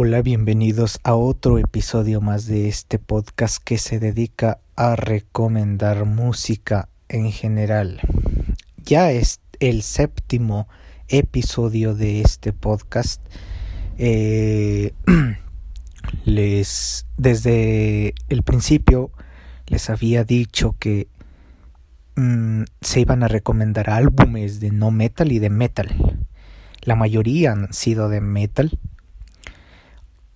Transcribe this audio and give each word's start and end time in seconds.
Hola, 0.00 0.22
bienvenidos 0.22 1.00
a 1.02 1.16
otro 1.16 1.58
episodio 1.58 2.20
más 2.20 2.46
de 2.46 2.68
este 2.68 3.00
podcast 3.00 3.60
que 3.60 3.78
se 3.78 3.98
dedica 3.98 4.60
a 4.76 4.94
recomendar 4.94 6.04
música 6.04 6.88
en 7.08 7.32
general. 7.32 8.00
Ya 8.76 9.10
es 9.10 9.40
el 9.58 9.82
séptimo 9.82 10.68
episodio 11.08 11.96
de 11.96 12.20
este 12.20 12.52
podcast. 12.52 13.20
Eh, 13.98 14.92
les 16.24 17.04
desde 17.16 18.14
el 18.28 18.44
principio 18.44 19.10
les 19.66 19.90
había 19.90 20.22
dicho 20.22 20.76
que 20.78 21.08
mm, 22.14 22.62
se 22.82 23.00
iban 23.00 23.24
a 23.24 23.28
recomendar 23.28 23.90
álbumes 23.90 24.60
de 24.60 24.70
no 24.70 24.92
metal 24.92 25.32
y 25.32 25.40
de 25.40 25.50
metal. 25.50 25.88
La 26.82 26.94
mayoría 26.94 27.50
han 27.50 27.72
sido 27.72 28.08
de 28.08 28.20
metal 28.20 28.78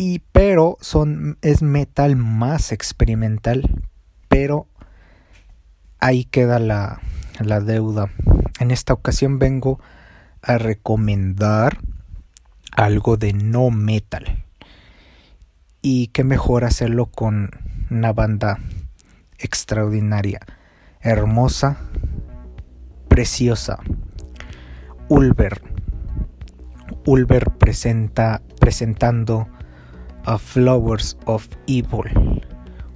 y 0.00 0.20
pero 0.32 0.78
son 0.80 1.36
es 1.42 1.60
metal 1.60 2.16
más 2.16 2.72
experimental 2.72 3.82
pero 4.28 4.66
ahí 5.98 6.24
queda 6.24 6.58
la, 6.58 7.02
la 7.38 7.60
deuda. 7.60 8.08
En 8.60 8.70
esta 8.70 8.94
ocasión 8.94 9.38
vengo 9.38 9.78
a 10.40 10.56
recomendar 10.56 11.80
algo 12.74 13.18
de 13.18 13.34
no 13.34 13.68
metal 13.68 14.42
y 15.82 16.06
qué 16.06 16.24
mejor 16.24 16.64
hacerlo 16.64 17.04
con 17.04 17.50
una 17.90 18.14
banda 18.14 18.58
extraordinaria 19.38 20.40
hermosa 21.02 21.76
preciosa. 23.08 23.80
Ulver. 25.10 25.60
Ulver 27.04 27.50
presenta 27.50 28.40
presentando 28.58 29.46
a 30.24 30.38
Flowers 30.38 31.16
of 31.26 31.48
Evil, 31.66 32.42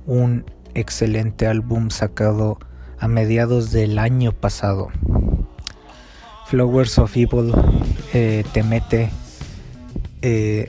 un 0.06 0.44
excelente 0.74 1.46
álbum 1.46 1.90
sacado 1.90 2.58
a 2.98 3.08
mediados 3.08 3.70
del 3.70 3.98
año 3.98 4.32
pasado. 4.32 4.90
Flowers 6.46 6.98
of 6.98 7.16
Evil 7.16 7.52
eh, 8.12 8.44
te 8.52 8.62
mete 8.62 9.10
eh, 10.22 10.66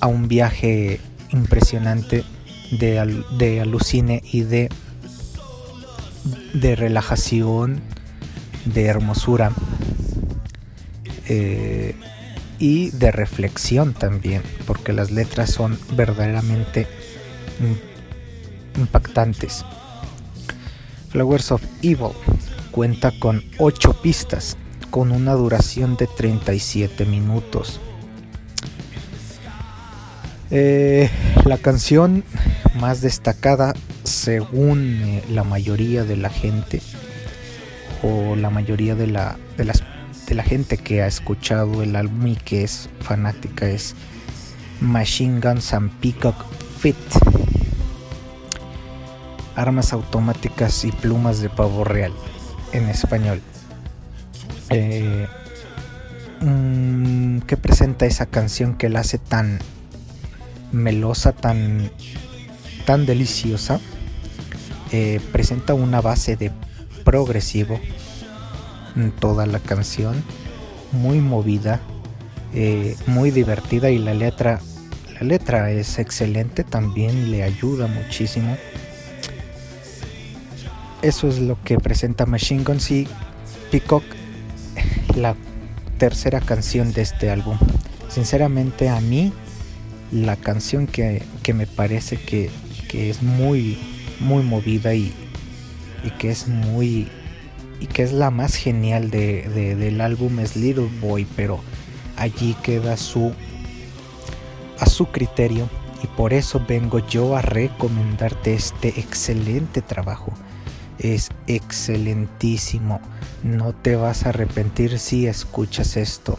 a 0.00 0.06
un 0.06 0.28
viaje 0.28 1.00
impresionante 1.30 2.24
de, 2.70 3.24
de 3.38 3.60
alucine 3.60 4.22
y 4.30 4.42
de, 4.42 4.68
de 6.54 6.76
relajación, 6.76 7.80
de 8.64 8.86
hermosura. 8.86 9.52
Eh, 11.28 11.94
y 12.58 12.90
de 12.90 13.10
reflexión 13.10 13.94
también, 13.94 14.42
porque 14.66 14.92
las 14.92 15.10
letras 15.10 15.50
son 15.50 15.78
verdaderamente 15.96 16.86
impactantes. 18.76 19.64
Flowers 21.10 21.52
of 21.52 21.62
Evil 21.82 22.12
cuenta 22.70 23.12
con 23.18 23.42
8 23.58 24.02
pistas, 24.02 24.56
con 24.90 25.12
una 25.12 25.32
duración 25.34 25.96
de 25.96 26.06
37 26.06 27.04
minutos. 27.06 27.80
Eh, 30.50 31.10
la 31.44 31.58
canción 31.58 32.24
más 32.80 33.02
destacada 33.02 33.74
según 34.04 35.02
eh, 35.02 35.24
la 35.28 35.44
mayoría 35.44 36.04
de 36.04 36.16
la 36.16 36.30
gente 36.30 36.80
o 38.02 38.34
la 38.34 38.48
mayoría 38.48 38.94
de, 38.94 39.08
la, 39.08 39.36
de 39.58 39.64
las 39.64 39.82
de 40.28 40.34
la 40.34 40.42
gente 40.42 40.76
que 40.76 41.02
ha 41.02 41.06
escuchado 41.06 41.82
el 41.82 41.96
álbum 41.96 42.26
y 42.26 42.36
que 42.36 42.62
es 42.62 42.90
fanática 43.00 43.66
es 43.66 43.94
Machine 44.80 45.40
Guns 45.40 45.72
and 45.72 45.90
Peacock 46.00 46.44
Fit. 46.78 46.96
Armas 49.56 49.92
automáticas 49.94 50.84
y 50.84 50.92
plumas 50.92 51.40
de 51.40 51.48
pavo 51.48 51.82
real 51.82 52.12
en 52.72 52.88
español. 52.90 53.40
Eh, 54.68 55.26
mm, 56.42 57.38
¿Qué 57.40 57.56
presenta 57.56 58.04
esa 58.04 58.26
canción 58.26 58.76
que 58.76 58.90
la 58.90 59.00
hace 59.00 59.16
tan 59.16 59.58
melosa, 60.72 61.32
tan, 61.32 61.90
tan 62.84 63.06
deliciosa? 63.06 63.80
Eh, 64.92 65.20
presenta 65.32 65.72
una 65.72 66.02
base 66.02 66.36
de 66.36 66.52
progresivo 67.02 67.80
toda 69.18 69.46
la 69.46 69.60
canción, 69.60 70.22
muy 70.92 71.20
movida, 71.20 71.80
eh, 72.54 72.96
muy 73.06 73.30
divertida 73.30 73.90
y 73.90 73.98
la 73.98 74.14
letra, 74.14 74.60
la 75.14 75.20
letra 75.26 75.70
es 75.70 75.98
excelente, 75.98 76.64
también 76.64 77.30
le 77.30 77.42
ayuda 77.42 77.86
muchísimo. 77.86 78.56
Eso 81.02 81.28
es 81.28 81.38
lo 81.38 81.62
que 81.62 81.78
presenta 81.78 82.26
Machine 82.26 82.64
Guns 82.64 82.90
y 82.90 83.06
Peacock, 83.70 84.02
la 85.16 85.36
tercera 85.98 86.40
canción 86.40 86.92
de 86.92 87.02
este 87.02 87.30
álbum. 87.30 87.58
Sinceramente 88.08 88.88
a 88.88 89.00
mí 89.00 89.32
la 90.10 90.36
canción 90.36 90.86
que, 90.86 91.22
me 91.54 91.66
parece 91.66 92.16
que, 92.16 92.50
que, 92.88 93.10
es 93.10 93.22
muy, 93.22 93.78
muy 94.20 94.42
movida 94.42 94.94
y, 94.94 95.12
y 96.02 96.10
que 96.18 96.30
es 96.30 96.48
muy 96.48 97.08
y 97.80 97.86
que 97.86 98.02
es 98.02 98.12
la 98.12 98.30
más 98.30 98.54
genial 98.54 99.10
de, 99.10 99.48
del 99.76 100.00
álbum 100.00 100.40
es 100.40 100.56
Little 100.56 100.88
Boy, 101.00 101.26
pero 101.36 101.60
allí 102.16 102.56
queda 102.62 102.96
su 102.96 103.32
a 104.80 104.86
su 104.86 105.06
criterio 105.06 105.68
y 106.02 106.06
por 106.06 106.32
eso 106.32 106.62
vengo 106.66 107.00
yo 107.00 107.36
a 107.36 107.42
recomendarte 107.42 108.54
este 108.54 108.88
excelente 109.00 109.82
trabajo. 109.82 110.32
Es 110.98 111.30
excelentísimo. 111.46 113.00
No 113.42 113.72
te 113.72 113.96
vas 113.96 114.24
a 114.24 114.30
arrepentir 114.30 114.98
si 114.98 115.26
escuchas 115.26 115.96
esto. 115.96 116.38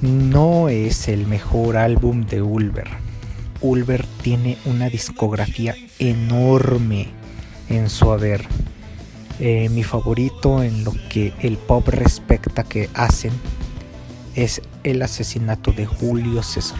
No 0.00 0.68
es 0.68 1.08
el 1.08 1.26
mejor 1.26 1.76
álbum 1.76 2.26
de 2.26 2.42
Ulver. 2.42 2.88
Ulver 3.60 4.04
tiene 4.22 4.58
una 4.64 4.88
discografía 4.88 5.76
enorme 6.00 7.08
en 7.68 7.88
su 7.88 8.10
haber 8.10 8.44
eh, 9.44 9.68
mi 9.70 9.82
favorito 9.82 10.62
en 10.62 10.84
lo 10.84 10.94
que 11.10 11.32
el 11.40 11.56
pop 11.56 11.88
respecta 11.88 12.62
que 12.62 12.88
hacen 12.94 13.32
es 14.36 14.62
el 14.84 15.02
asesinato 15.02 15.72
de 15.72 15.84
Julio 15.84 16.44
César. 16.44 16.78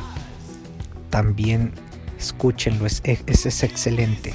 También 1.11 1.72
escúchenlo, 2.17 2.87
es, 2.87 3.03
es, 3.05 3.62
excelente. 3.65 4.33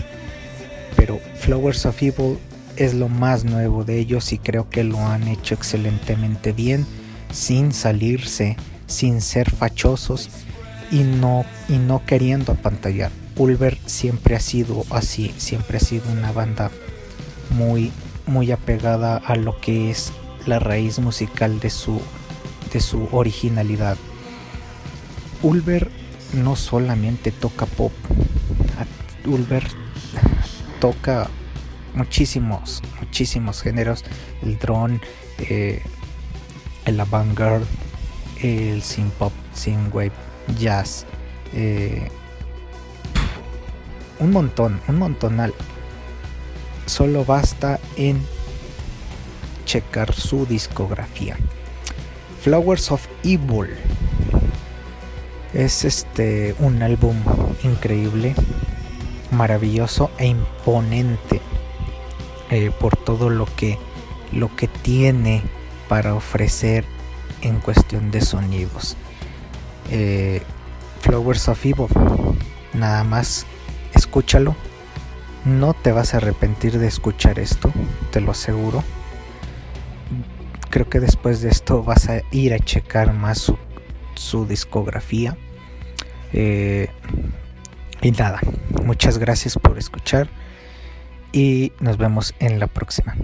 Pero 0.97 1.21
Flowers 1.39 1.85
of 1.85 2.03
Evil 2.03 2.37
es 2.75 2.93
lo 2.93 3.07
más 3.07 3.45
nuevo 3.45 3.85
de 3.85 3.97
ellos 3.97 4.33
y 4.33 4.39
creo 4.39 4.69
que 4.69 4.83
lo 4.83 4.99
han 4.99 5.25
hecho 5.29 5.55
excelentemente 5.55 6.51
bien, 6.51 6.85
sin 7.31 7.71
salirse, 7.71 8.57
sin 8.87 9.21
ser 9.21 9.49
fachosos 9.49 10.29
y 10.91 11.03
no, 11.03 11.45
y 11.69 11.77
no 11.77 12.05
queriendo 12.05 12.51
apantallar. 12.51 13.09
Ulver 13.37 13.77
siempre 13.85 14.35
ha 14.35 14.41
sido 14.41 14.83
así, 14.89 15.33
siempre 15.37 15.77
ha 15.77 15.79
sido 15.79 16.11
una 16.11 16.33
banda 16.33 16.71
muy 17.51 17.93
muy 18.27 18.51
apegada 18.51 19.17
a 19.17 19.35
lo 19.35 19.59
que 19.59 19.89
es 19.89 20.11
la 20.45 20.59
raíz 20.59 20.99
musical 20.99 21.59
de 21.59 21.69
su, 21.69 22.01
de 22.71 22.79
su 22.79 23.07
originalidad. 23.11 23.97
Ulver 25.41 25.89
no 26.33 26.55
solamente 26.55 27.31
toca 27.31 27.65
pop, 27.65 27.93
Ulver 29.25 29.63
toca 30.79 31.29
muchísimos, 31.93 32.81
muchísimos 32.99 33.61
géneros, 33.61 34.03
el 34.41 34.57
drone, 34.57 35.01
eh, 35.39 35.81
el 36.85 36.99
avant-garde, 36.99 37.65
el 38.41 38.81
synth 38.83 39.13
pop, 39.13 39.33
synth 39.53 39.93
wave, 39.93 40.11
jazz, 40.57 41.05
eh, 41.53 42.09
un 44.19 44.31
montón, 44.31 44.81
un 44.87 44.97
montonal 44.97 45.53
solo 46.87 47.25
basta 47.25 47.79
en 47.95 48.25
checar 49.65 50.13
su 50.13 50.45
discografía. 50.45 51.37
Flowers 52.41 52.91
of 52.91 53.05
Evil 53.23 53.69
es 55.53 55.83
este 55.85 56.55
un 56.59 56.81
álbum 56.81 57.17
increíble, 57.63 58.33
maravilloso 59.31 60.09
e 60.17 60.27
imponente 60.27 61.41
eh, 62.49 62.71
por 62.79 62.95
todo 62.95 63.29
lo 63.29 63.45
que 63.55 63.77
lo 64.31 64.55
que 64.55 64.67
tiene 64.67 65.43
para 65.89 66.15
ofrecer 66.15 66.85
en 67.41 67.59
cuestión 67.59 68.11
de 68.11 68.21
sonidos. 68.21 68.95
Eh, 69.91 70.41
Flowers 71.01 71.47
of 71.49 71.65
Evil, 71.65 71.87
nada 72.73 73.03
más 73.03 73.45
escúchalo 73.93 74.55
no 75.47 75.73
te 75.73 75.93
vas 75.93 76.13
a 76.13 76.17
arrepentir 76.17 76.77
de 76.77 76.87
escuchar 76.87 77.39
esto, 77.39 77.71
te 78.11 78.19
lo 78.19 78.31
aseguro. 78.31 78.83
Creo 80.69 80.89
que 80.89 80.99
después 80.99 81.41
de 81.41 81.49
esto 81.49 81.83
vas 81.83 82.09
a 82.09 82.21
ir 82.31 82.53
a 82.53 82.59
checar 82.59 83.13
más 83.13 83.37
su, 83.37 83.57
su 84.15 84.45
discografía. 84.45 85.37
Eh, 86.33 86.89
y 88.01 88.11
nada, 88.11 88.41
muchas 88.83 89.19
gracias 89.19 89.57
por 89.57 89.77
escuchar 89.77 90.27
y 91.31 91.71
nos 91.79 91.97
vemos 91.97 92.35
en 92.39 92.59
la 92.59 92.67
próxima. 92.67 93.15